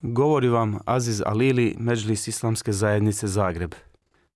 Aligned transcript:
Govori 0.00 0.48
vam 0.48 0.78
Aziz 0.84 1.22
Alili, 1.26 1.76
Međlis 1.78 2.28
Islamske 2.28 2.72
zajednice 2.72 3.26
Zagreb. 3.26 3.74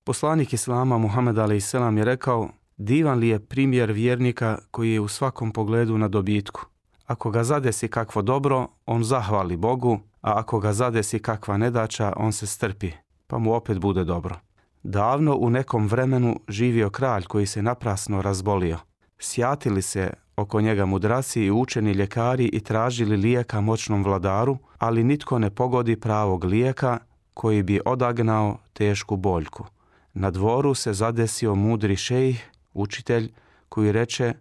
Poslanik 0.04 0.52
Islama 0.52 0.98
Muhammed 0.98 1.38
a.s. 1.38 1.74
je 1.74 2.04
rekao 2.04 2.48
Divan 2.76 3.18
li 3.18 3.28
je 3.28 3.40
primjer 3.40 3.92
vjernika 3.92 4.58
koji 4.70 4.92
je 4.92 5.00
u 5.00 5.08
svakom 5.08 5.52
pogledu 5.52 5.98
na 5.98 6.08
dobitku. 6.08 6.66
Ako 7.06 7.30
ga 7.30 7.44
zadesi 7.44 7.88
kakvo 7.88 8.22
dobro, 8.22 8.68
on 8.86 9.04
zahvali 9.04 9.56
Bogu, 9.56 10.00
a 10.20 10.38
ako 10.38 10.60
ga 10.60 10.72
zadesi 10.72 11.18
kakva 11.18 11.56
nedača, 11.56 12.12
on 12.16 12.32
se 12.32 12.46
strpi, 12.46 12.90
pa 13.26 13.38
mu 13.38 13.54
opet 13.54 13.78
bude 13.78 14.04
dobro. 14.04 14.36
Davno 14.82 15.36
u 15.36 15.50
nekom 15.50 15.86
vremenu 15.86 16.40
živio 16.48 16.90
kralj 16.90 17.24
koji 17.24 17.46
se 17.46 17.62
naprasno 17.62 18.22
razbolio. 18.22 18.78
Sjatili 19.18 19.82
se 19.82 20.12
oko 20.40 20.60
njega 20.60 20.86
mudraci 20.86 21.42
i 21.42 21.50
učeni 21.50 21.92
ljekari 21.92 22.44
i 22.44 22.60
tražili 22.60 23.16
lijeka 23.16 23.60
moćnom 23.60 24.04
vladaru, 24.04 24.58
ali 24.78 25.04
nitko 25.04 25.38
ne 25.38 25.50
pogodi 25.50 25.96
pravog 25.96 26.44
lijeka 26.44 26.98
koji 27.34 27.62
bi 27.62 27.80
odagnao 27.84 28.58
tešku 28.72 29.16
boljku. 29.16 29.66
Na 30.14 30.30
dvoru 30.30 30.74
se 30.74 30.92
zadesio 30.92 31.54
mudri 31.54 31.96
šejh, 31.96 32.40
učitelj, 32.74 33.32
koji 33.68 33.92
reče 33.92 34.34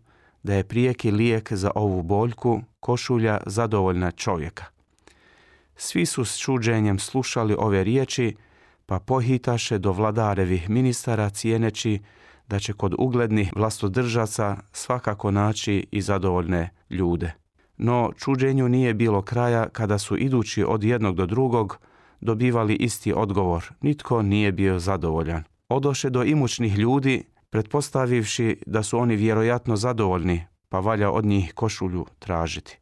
da 0.43 0.53
je 0.53 0.63
prijeki 0.63 1.11
lijek 1.11 1.53
za 1.53 1.71
ovu 1.75 2.03
boljku 2.03 2.61
košulja 2.79 3.37
zadovoljna 3.45 4.11
čovjeka. 4.11 4.65
Svi 5.75 6.05
su 6.05 6.25
s 6.25 6.37
čuđenjem 6.37 6.99
slušali 6.99 7.55
ove 7.59 7.83
riječi, 7.83 8.35
pa 8.85 8.99
pohitaše 8.99 9.77
do 9.77 9.91
vladarevih 9.91 10.69
ministara 10.69 11.29
cijeneći 11.29 11.99
da 12.50 12.59
će 12.59 12.73
kod 12.73 12.95
uglednih 12.97 13.52
vlastodržaca 13.55 14.58
svakako 14.72 15.31
naći 15.31 15.88
i 15.92 16.02
zadovoljne 16.02 16.69
ljude. 16.89 17.33
No 17.78 18.11
čuđenju 18.17 18.69
nije 18.69 18.94
bilo 18.94 19.22
kraja 19.22 19.69
kada 19.69 19.97
su 19.97 20.17
idući 20.17 20.64
od 20.64 20.83
jednog 20.83 21.16
do 21.16 21.25
drugog 21.25 21.77
dobivali 22.22 22.75
isti 22.75 23.14
odgovor. 23.14 23.72
Nitko 23.81 24.22
nije 24.22 24.52
bio 24.52 24.80
zadovoljan. 24.80 25.44
Odoše 25.70 26.09
do 26.09 26.23
imućnih 26.23 26.77
ljudi, 26.77 27.23
pretpostavivši 27.50 28.58
da 28.66 28.83
su 28.83 28.97
oni 28.97 29.16
vjerojatno 29.16 29.75
zadovoljni, 29.75 30.44
pa 30.70 30.80
valja 30.80 31.11
od 31.11 31.25
njih 31.25 31.53
košulju 31.53 32.05
tražiti. 32.20 32.80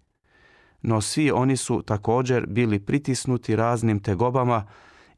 No 0.82 1.02
svi 1.02 1.32
oni 1.32 1.58
su 1.58 1.82
također 1.82 2.46
bili 2.48 2.80
pritisnuti 2.80 3.56
raznim 3.56 4.00
tegobama 4.00 4.68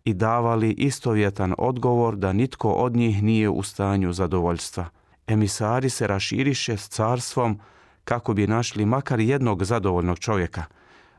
i 0.04 0.14
davali 0.14 0.72
istovjetan 0.72 1.54
odgovor 1.58 2.16
da 2.16 2.34
nitko 2.34 2.72
od 2.72 2.96
njih 2.96 3.24
nije 3.24 3.50
u 3.50 3.64
stanju 3.64 4.14
zadovoljstva. 4.14 4.86
Emisari 5.28 5.90
se 5.90 6.08
raširiše 6.08 6.78
s 6.78 6.90
carstvom 6.90 7.60
kako 8.04 8.34
bi 8.34 8.48
našli 8.48 8.86
makar 8.86 9.20
jednog 9.20 9.64
zadovoljnog 9.64 10.20
čovjeka, 10.20 10.64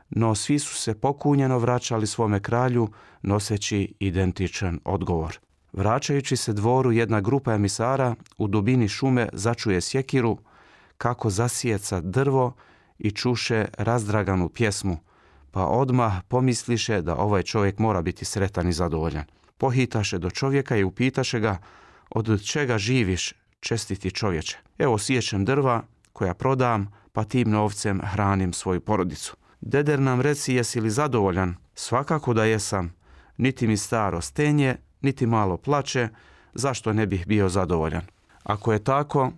no 0.09 0.35
svi 0.35 0.59
su 0.59 0.75
se 0.75 0.99
pokunjeno 0.99 1.59
vraćali 1.59 2.07
svome 2.07 2.39
kralju 2.39 2.89
noseći 3.21 3.93
identičan 3.99 4.79
odgovor. 4.85 5.39
Vraćajući 5.73 6.35
se 6.35 6.53
dvoru 6.53 6.91
jedna 6.91 7.21
grupa 7.21 7.53
emisara 7.53 8.15
u 8.37 8.47
dubini 8.47 8.87
šume 8.87 9.29
začuje 9.33 9.81
sjekiru 9.81 10.37
kako 10.97 11.29
zasijeca 11.29 12.01
drvo 12.01 12.53
i 12.99 13.11
čuše 13.11 13.65
razdraganu 13.77 14.49
pjesmu– 14.49 14.97
pa 15.51 15.65
odmah 15.65 16.13
pomisliše 16.27 17.01
da 17.01 17.15
ovaj 17.15 17.43
čovjek 17.43 17.79
mora 17.79 18.01
biti 18.01 18.25
sretan 18.25 18.69
i 18.69 18.73
zadovoljan. 18.73 19.23
Pohitaše 19.57 20.17
do 20.17 20.29
čovjeka 20.29 20.77
i 20.77 20.83
upitaše 20.83 21.39
ga 21.39 21.57
od 22.09 22.43
čega 22.43 22.77
živiš, 22.77 23.33
čestiti 23.59 24.11
čovječe. 24.11 24.57
Evo 24.77 24.97
sjećem 24.97 25.45
drva 25.45 25.83
koja 26.13 26.33
prodam, 26.33 26.91
pa 27.11 27.23
tim 27.23 27.49
novcem 27.49 28.01
hranim 28.03 28.53
svoju 28.53 28.81
porodicu. 28.81 29.35
Deder 29.61 29.99
nam 29.99 30.21
reci 30.21 30.53
jesi 30.53 30.81
li 30.81 30.89
zadovoljan? 30.89 31.55
Svakako 31.75 32.33
da 32.33 32.45
jesam. 32.45 32.93
Niti 33.37 33.67
mi 33.67 33.77
staro 33.77 34.21
stenje, 34.21 34.75
niti 35.01 35.25
malo 35.25 35.57
plače, 35.57 36.09
zašto 36.53 36.93
ne 36.93 37.07
bih 37.07 37.27
bio 37.27 37.49
zadovoljan? 37.49 38.03
Ako 38.43 38.73
je 38.73 38.83
tako, 38.83 39.31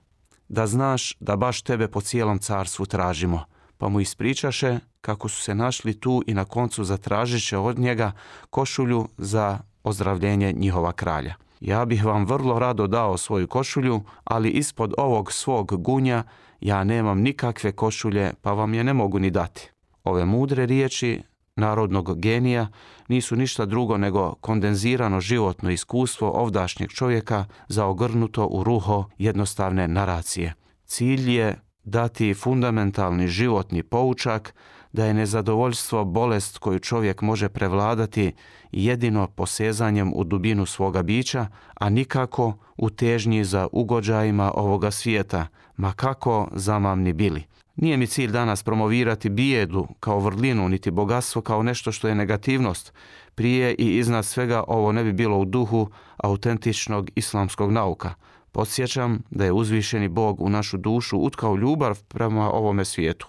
da 0.48 0.68
znaš 0.68 1.16
da 1.20 1.36
baš 1.36 1.62
tebe 1.62 1.88
po 1.88 2.02
cijelom 2.02 2.40
carstvu 2.40 2.86
tražimo, 2.86 3.46
pa 3.84 3.90
mu 3.90 4.00
ispričaše 4.00 4.80
kako 5.02 5.30
su 5.30 5.42
se 5.42 5.56
našli 5.56 6.00
tu 6.00 6.24
i 6.28 6.34
na 6.34 6.46
koncu 6.46 6.84
zatražit 6.84 7.48
će 7.48 7.58
od 7.58 7.80
njega 7.80 8.12
košulju 8.50 9.08
za 9.18 9.60
ozdravljenje 9.84 10.52
njihova 10.52 10.92
kralja. 10.92 11.36
Ja 11.60 11.86
bih 11.86 12.06
vam 12.06 12.26
vrlo 12.26 12.60
rado 12.60 12.88
dao 12.88 13.18
svoju 13.18 13.48
košulju, 13.48 14.02
ali 14.24 14.50
ispod 14.50 14.94
ovog 14.98 15.32
svog 15.32 15.84
gunja 15.84 16.24
ja 16.62 16.84
nemam 16.84 17.22
nikakve 17.22 17.72
košulje, 17.72 18.34
pa 18.42 18.54
vam 18.54 18.74
je 18.74 18.84
ne 18.84 18.94
mogu 18.94 19.20
ni 19.20 19.32
dati. 19.32 19.70
Ove 20.04 20.26
mudre 20.26 20.66
riječi 20.66 21.22
narodnog 21.56 22.20
genija 22.20 22.68
nisu 23.08 23.36
ništa 23.36 23.66
drugo 23.66 23.98
nego 23.98 24.34
kondenzirano 24.34 25.22
životno 25.22 25.72
iskustvo 25.72 26.32
ovdašnjeg 26.32 26.90
čovjeka 26.90 27.46
zaogrnuto 27.68 28.46
u 28.46 28.64
ruho 28.64 29.06
jednostavne 29.18 29.88
naracije. 29.88 30.54
Cilj 30.86 31.32
je 31.32 31.60
dati 31.84 32.34
fundamentalni 32.34 33.28
životni 33.28 33.84
poučak 33.84 34.54
da 34.94 35.06
je 35.06 35.14
nezadovoljstvo 35.14 36.06
bolest 36.06 36.58
koju 36.58 36.80
čovjek 36.80 37.22
može 37.22 37.50
prevladati 37.50 38.34
jedino 38.72 39.28
posezanjem 39.28 40.14
u 40.16 40.24
dubinu 40.24 40.66
svoga 40.66 41.04
bića, 41.04 41.48
a 41.74 41.90
nikako 41.90 42.54
u 42.78 42.90
težnji 42.90 43.44
za 43.44 43.68
ugođajima 43.72 44.52
ovoga 44.56 44.92
svijeta, 44.92 45.48
ma 45.78 45.94
kako 45.94 46.48
zamamni 46.52 47.14
bili. 47.14 47.44
Nije 47.76 47.98
mi 47.98 48.08
cilj 48.08 48.32
danas 48.32 48.64
promovirati 48.64 49.30
bijedu 49.30 49.88
kao 50.00 50.20
vrlinu, 50.20 50.70
niti 50.70 50.92
bogatstvo 50.92 51.42
kao 51.42 51.64
nešto 51.64 51.92
što 51.92 52.08
je 52.08 52.16
negativnost. 52.16 52.94
Prije 53.36 53.74
i 53.74 53.98
iznad 53.98 54.26
svega 54.26 54.64
ovo 54.68 54.92
ne 54.92 55.04
bi 55.04 55.14
bilo 55.14 55.38
u 55.38 55.46
duhu 55.46 55.90
autentičnog 56.18 57.10
islamskog 57.16 57.72
nauka. 57.72 58.14
Podsjećam 58.54 59.20
da 59.30 59.46
je 59.46 59.52
uzvišeni 59.52 60.08
Bog 60.08 60.42
u 60.42 60.50
našu 60.50 60.78
dušu 60.78 61.18
utkao 61.18 61.56
ljubav 61.56 62.04
prema 62.08 62.52
ovome 62.52 62.86
svijetu. 62.86 63.28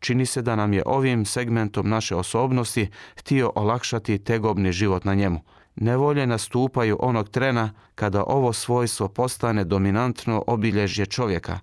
Čini 0.00 0.26
se 0.26 0.42
da 0.42 0.56
nam 0.56 0.72
je 0.72 0.82
ovim 0.86 1.24
segmentom 1.24 1.88
naše 1.88 2.16
osobnosti 2.16 2.90
htio 3.16 3.52
olakšati 3.54 4.18
tegobni 4.18 4.72
život 4.72 5.04
na 5.04 5.14
njemu. 5.14 5.40
Nevolje 5.76 6.26
nastupaju 6.26 6.96
onog 7.00 7.28
trena 7.28 7.72
kada 7.94 8.24
ovo 8.26 8.52
svojstvo 8.52 9.08
postane 9.08 9.64
dominantno 9.64 10.44
obilježje 10.46 11.06
čovjeka, 11.06 11.58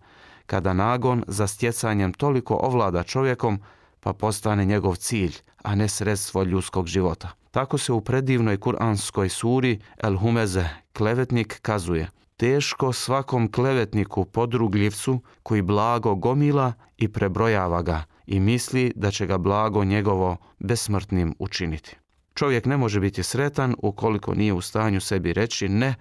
kada 0.46 0.74
nagon 0.74 1.24
za 1.28 1.48
stjecanjem 1.48 2.14
toliko 2.14 2.56
ovlada 2.56 3.04
čovjekom 3.04 3.60
pa 4.00 4.14
postane 4.14 4.66
njegov 4.66 4.96
cilj, 4.96 5.36
a 5.64 5.76
ne 5.76 5.88
sredstvo 5.88 6.44
ljudskog 6.44 6.88
života. 6.88 7.30
Tako 7.52 7.78
se 7.78 7.94
u 7.94 8.02
predivnoj 8.02 8.58
kuranskoj 8.58 9.30
suri 9.30 9.80
El 10.04 10.18
Humeze, 10.18 10.70
klevetnik, 10.94 11.60
kazuje– 11.62 12.10
teško 12.38 12.94
svakom 12.94 13.52
klevetniku 13.52 14.26
podrugljivcu 14.26 15.20
koji 15.44 15.62
blago 15.62 16.16
gomila 16.16 16.74
i 16.98 17.08
prebrojava 17.08 17.82
ga 17.82 18.04
i 18.26 18.40
misli 18.40 18.94
da 18.96 19.12
će 19.12 19.26
ga 19.26 19.38
blago 19.38 19.84
njegovo 19.84 20.38
besmrtnim 20.60 21.36
učiniti. 21.40 21.98
Čovjek 22.34 22.66
ne 22.66 22.78
može 22.78 23.00
biti 23.00 23.24
sretan 23.24 23.76
ukoliko 23.78 24.34
nije 24.34 24.54
u 24.54 24.62
stanju 24.62 25.02
sebi 25.02 25.34
reći 25.34 25.70
ne, 25.70 25.96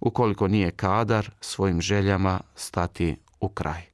ukoliko 0.00 0.48
nije 0.48 0.70
kadar 0.70 1.30
svojim 1.40 1.80
željama 1.80 2.40
stati 2.54 3.16
u 3.40 3.48
kraj. 3.48 3.93